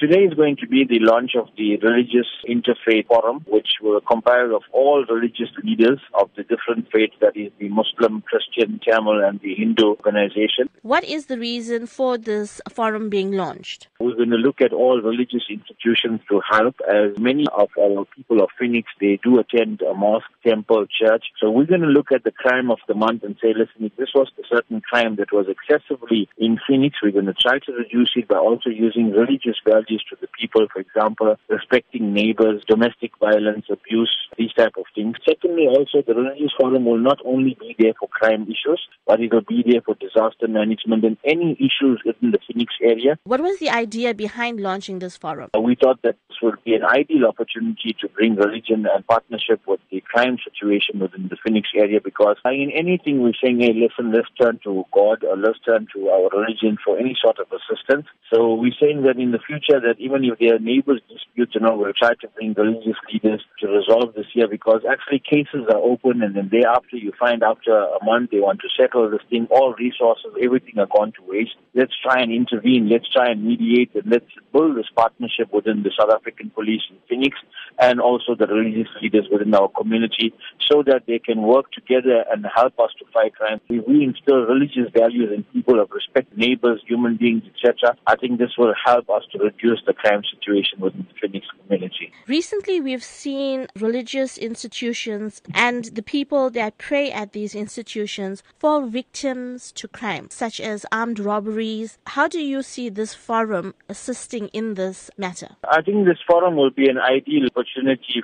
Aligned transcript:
Today 0.00 0.20
is 0.20 0.32
going 0.32 0.56
to 0.56 0.66
be 0.66 0.86
the 0.88 0.98
launch 0.98 1.32
of 1.36 1.48
the 1.58 1.76
Religious 1.76 2.26
Interfaith 2.48 3.06
Forum, 3.06 3.44
which 3.46 3.68
will 3.82 4.00
compile 4.00 4.56
of 4.56 4.62
all 4.72 5.04
religious 5.04 5.50
leaders 5.62 6.00
of 6.14 6.30
the 6.38 6.42
different 6.42 6.90
faiths, 6.90 7.16
that 7.20 7.36
is 7.36 7.52
the 7.58 7.68
Muslim, 7.68 8.22
Christian, 8.22 8.80
Tamil, 8.82 9.22
and 9.22 9.38
the 9.40 9.54
Hindu 9.54 9.88
organization. 9.88 10.70
What 10.80 11.04
is 11.04 11.26
the 11.26 11.38
reason 11.38 11.86
for 11.86 12.16
this 12.16 12.62
forum 12.70 13.10
being 13.10 13.32
launched? 13.32 13.88
We're 14.00 14.16
going 14.16 14.30
to 14.30 14.36
look 14.36 14.62
at 14.62 14.72
all 14.72 15.02
religious 15.02 15.44
institutions 15.50 16.22
to 16.30 16.40
help, 16.50 16.76
as 16.88 17.18
many 17.18 17.44
of 17.52 17.68
our 17.78 18.06
people 18.16 18.42
of 18.42 18.48
Phoenix, 18.58 18.88
they 19.02 19.20
do 19.22 19.38
attend 19.38 19.82
a 19.82 19.92
mosque, 19.92 20.30
temple, 20.46 20.86
church. 20.86 21.26
So 21.38 21.50
we're 21.50 21.66
going 21.66 21.82
to 21.82 21.86
look 21.86 22.10
at 22.10 22.24
the 22.24 22.32
crime 22.32 22.70
of 22.70 22.78
the 22.88 22.94
month 22.94 23.22
and 23.22 23.36
say, 23.42 23.48
listen, 23.48 23.84
if 23.84 23.94
this 23.96 24.12
was 24.14 24.32
a 24.38 24.46
certain 24.48 24.80
crime 24.80 25.16
that 25.16 25.30
was 25.30 25.44
excessively 25.46 26.26
in 26.38 26.58
Phoenix, 26.66 26.96
we're 27.02 27.12
going 27.12 27.26
to 27.26 27.34
try 27.34 27.58
to 27.58 27.72
reduce 27.72 28.12
it 28.16 28.28
by 28.28 28.36
also 28.36 28.70
using 28.70 29.10
religious 29.10 29.60
values 29.62 29.89
to 30.10 30.16
the 30.20 30.28
people, 30.38 30.66
for 30.72 30.80
example, 30.80 31.36
respecting 31.48 32.12
neighbors, 32.12 32.62
domestic 32.68 33.10
violence, 33.18 33.66
abuse, 33.70 34.14
these 34.38 34.52
type 34.52 34.74
of 34.78 34.84
things. 34.94 35.16
Secondly, 35.28 35.66
also 35.66 36.02
the 36.06 36.14
religious 36.14 36.52
forum 36.58 36.84
will 36.84 36.98
not 36.98 37.18
only 37.24 37.56
be 37.58 37.74
there 37.78 37.94
for 37.98 38.08
crime 38.08 38.42
issues, 38.44 38.80
but 39.06 39.20
it 39.20 39.32
will 39.32 39.42
be 39.48 39.64
there 39.66 39.80
for 39.80 39.94
disaster 39.96 40.46
management 40.48 41.04
and 41.04 41.16
any 41.24 41.52
issues 41.54 42.00
within 42.04 42.30
the 42.30 42.38
Phoenix 42.46 42.72
area. 42.82 43.18
What 43.24 43.40
was 43.40 43.58
the 43.58 43.70
idea 43.70 44.14
behind 44.14 44.60
launching 44.60 44.98
this 44.98 45.16
forum? 45.16 45.50
We 45.58 45.74
thought 45.74 46.02
that 46.02 46.16
would 46.42 46.62
be 46.64 46.74
an 46.74 46.84
ideal 46.84 47.26
opportunity 47.26 47.96
to 48.00 48.08
bring 48.08 48.36
religion 48.36 48.86
and 48.92 49.06
partnership 49.06 49.60
with 49.66 49.80
the 49.90 50.00
crime 50.00 50.38
situation 50.44 51.00
within 51.00 51.28
the 51.28 51.36
Phoenix 51.44 51.68
area 51.74 52.00
because 52.02 52.36
in 52.44 52.70
anything 52.74 53.22
we're 53.22 53.32
saying, 53.42 53.60
hey, 53.60 53.72
listen, 53.72 54.12
let's 54.12 54.28
turn 54.40 54.58
to 54.64 54.84
God 54.92 55.24
or 55.24 55.36
let's 55.36 55.58
turn 55.60 55.86
to 55.94 56.08
our 56.08 56.28
religion 56.32 56.78
for 56.84 56.98
any 56.98 57.16
sort 57.20 57.38
of 57.38 57.46
assistance. 57.52 58.06
So 58.32 58.54
we're 58.54 58.76
saying 58.80 59.02
that 59.02 59.18
in 59.18 59.32
the 59.32 59.38
future 59.38 59.80
that 59.80 59.96
even 59.98 60.24
if 60.24 60.38
there 60.38 60.56
are 60.56 60.58
neighbors 60.58 61.00
disputes, 61.08 61.54
you 61.54 61.60
know, 61.60 61.76
we'll 61.76 61.92
try 61.92 62.14
to 62.20 62.28
bring 62.36 62.54
religious 62.54 62.96
leaders 63.12 63.42
to 63.60 63.68
resolve 63.68 64.14
this 64.14 64.26
here 64.32 64.48
because 64.48 64.82
actually 64.88 65.20
cases 65.20 65.66
are 65.68 65.80
open 65.80 66.22
and 66.22 66.36
then 66.36 66.48
thereafter 66.50 66.96
you 66.96 67.12
find 67.18 67.42
after 67.42 67.72
a 67.72 68.04
month 68.04 68.30
they 68.30 68.40
want 68.40 68.60
to 68.60 68.68
settle 68.78 69.10
this 69.10 69.20
thing, 69.28 69.46
all 69.50 69.74
resources, 69.74 70.32
everything 70.42 70.78
are 70.78 70.86
gone 70.86 71.12
to 71.12 71.22
waste. 71.26 71.56
Let's 71.74 71.94
try 72.02 72.20
and 72.20 72.32
intervene, 72.32 72.88
let's 72.88 73.08
try 73.10 73.30
and 73.30 73.44
mediate 73.44 73.94
and 73.94 74.10
let's 74.10 74.30
build 74.52 74.76
this 74.76 74.90
partnership 74.94 75.52
within 75.52 75.82
the 75.82 75.90
South 75.98 76.10
African 76.10 76.29
police 76.54 76.82
in 76.90 76.96
Phoenix 77.08 77.36
and 77.80 78.00
also 78.00 78.34
the 78.34 78.46
religious 78.46 78.88
leaders 79.02 79.26
within 79.32 79.54
our 79.54 79.68
community 79.68 80.34
so 80.70 80.82
that 80.82 81.02
they 81.06 81.18
can 81.18 81.42
work 81.42 81.72
together 81.72 82.24
and 82.30 82.46
help 82.54 82.78
us 82.78 82.90
to 82.98 83.04
fight 83.12 83.34
crime. 83.34 83.60
We, 83.68 83.80
we 83.80 84.04
instill 84.04 84.42
religious 84.42 84.92
values 84.94 85.30
in 85.34 85.42
people 85.44 85.80
of 85.80 85.90
respect, 85.90 86.36
neighbors, 86.36 86.82
human 86.86 87.16
beings, 87.16 87.42
etc. 87.46 87.96
I 88.06 88.16
think 88.16 88.38
this 88.38 88.52
will 88.58 88.74
help 88.84 89.08
us 89.08 89.22
to 89.32 89.38
reduce 89.38 89.80
the 89.86 89.94
crime 89.94 90.22
situation 90.32 90.80
within 90.80 91.06
the 91.08 91.14
Phoenix 91.20 91.46
community. 91.62 92.12
Recently, 92.28 92.80
we've 92.80 93.02
seen 93.02 93.66
religious 93.76 94.36
institutions 94.36 95.40
and 95.54 95.86
the 95.86 96.02
people 96.02 96.50
that 96.50 96.76
pray 96.76 97.10
at 97.10 97.32
these 97.32 97.54
institutions 97.54 98.42
fall 98.58 98.86
victims 98.86 99.72
to 99.72 99.88
crime, 99.88 100.28
such 100.30 100.60
as 100.60 100.84
armed 100.92 101.18
robberies. 101.18 101.98
How 102.06 102.28
do 102.28 102.40
you 102.40 102.62
see 102.62 102.90
this 102.90 103.14
forum 103.14 103.74
assisting 103.88 104.48
in 104.48 104.74
this 104.74 105.10
matter? 105.16 105.56
I 105.64 105.80
think 105.80 106.04
this 106.04 106.18
forum 106.28 106.56
will 106.56 106.70
be 106.70 106.88
an 106.88 106.98
ideal 106.98 107.46
opportunity 107.46 107.69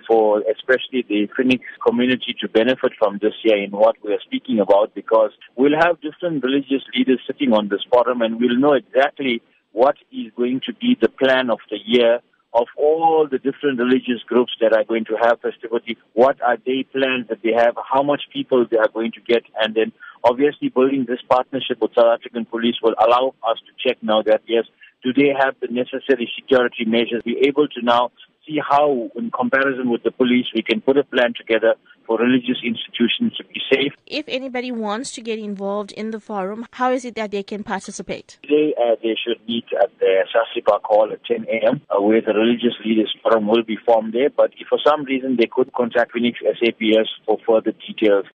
for 0.06 0.42
especially 0.50 1.04
the 1.08 1.28
Phoenix 1.36 1.64
community 1.86 2.34
to 2.40 2.48
benefit 2.48 2.92
from 2.98 3.18
this 3.20 3.34
year 3.44 3.62
in 3.62 3.70
what 3.70 3.96
we 4.02 4.12
are 4.12 4.20
speaking 4.24 4.60
about 4.60 4.94
because 4.94 5.30
we'll 5.56 5.78
have 5.78 6.00
different 6.00 6.42
religious 6.44 6.82
leaders 6.94 7.20
sitting 7.26 7.52
on 7.52 7.68
this 7.68 7.84
forum 7.90 8.22
and 8.22 8.40
we'll 8.40 8.58
know 8.58 8.74
exactly 8.74 9.42
what 9.72 9.96
is 10.12 10.32
going 10.36 10.60
to 10.66 10.72
be 10.74 10.96
the 11.00 11.08
plan 11.08 11.50
of 11.50 11.58
the 11.70 11.78
year 11.84 12.20
of 12.54 12.66
all 12.78 13.28
the 13.30 13.38
different 13.38 13.78
religious 13.78 14.22
groups 14.26 14.52
that 14.60 14.72
are 14.72 14.84
going 14.84 15.04
to 15.04 15.16
have 15.20 15.38
festivity, 15.40 15.98
what 16.14 16.40
are 16.40 16.56
they 16.64 16.86
plans 16.90 17.28
that 17.28 17.42
they 17.42 17.52
have, 17.52 17.74
how 17.92 18.02
much 18.02 18.22
people 18.32 18.64
they 18.70 18.78
are 18.78 18.88
going 18.88 19.12
to 19.12 19.20
get, 19.20 19.42
and 19.60 19.74
then 19.74 19.92
obviously 20.24 20.70
building 20.70 21.04
this 21.06 21.20
partnership 21.28 21.76
with 21.82 21.90
South 21.94 22.18
African 22.18 22.46
police 22.46 22.76
will 22.82 22.94
allow 22.98 23.34
us 23.46 23.58
to 23.66 23.72
check 23.86 23.98
now 24.02 24.22
that 24.22 24.40
yes, 24.46 24.64
do 25.04 25.12
they 25.12 25.34
have 25.38 25.54
the 25.60 25.68
necessary 25.68 26.32
security 26.34 26.86
measures, 26.86 27.22
be 27.24 27.36
able 27.46 27.68
to 27.68 27.82
now 27.82 28.10
see 28.46 28.58
how, 28.68 29.10
in 29.16 29.30
comparison 29.30 29.90
with 29.90 30.02
the 30.02 30.10
police, 30.10 30.46
we 30.54 30.62
can 30.62 30.80
put 30.80 30.96
a 30.96 31.04
plan 31.04 31.34
together 31.36 31.74
for 32.06 32.18
religious 32.18 32.58
institutions 32.64 33.36
to 33.36 33.44
be 33.44 33.60
safe. 33.72 33.92
If 34.06 34.26
anybody 34.28 34.70
wants 34.70 35.10
to 35.12 35.20
get 35.20 35.38
involved 35.38 35.92
in 35.92 36.12
the 36.12 36.20
forum, 36.20 36.66
how 36.72 36.92
is 36.92 37.04
it 37.04 37.16
that 37.16 37.32
they 37.32 37.42
can 37.42 37.64
participate? 37.64 38.38
Today, 38.42 38.74
uh, 38.78 38.94
they 39.02 39.16
should 39.22 39.40
meet 39.48 39.64
at 39.82 39.90
the 39.98 40.24
SACCI 40.32 40.64
Park 40.64 40.82
Hall 40.84 41.10
at 41.12 41.24
10 41.24 41.46
a.m., 41.50 41.80
uh, 41.90 42.00
where 42.00 42.20
the 42.20 42.32
religious 42.32 42.74
leaders 42.84 43.12
forum 43.22 43.48
will 43.48 43.64
be 43.64 43.76
formed 43.84 44.12
there. 44.12 44.30
But 44.30 44.52
if 44.58 44.68
for 44.68 44.78
some 44.86 45.04
reason 45.04 45.36
they 45.36 45.48
could 45.50 45.72
contact 45.72 46.12
Phoenix 46.12 46.38
SAPS 46.40 47.10
for 47.26 47.38
further 47.46 47.72
details. 47.86 48.26